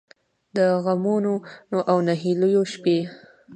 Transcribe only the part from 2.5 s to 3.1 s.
شـپې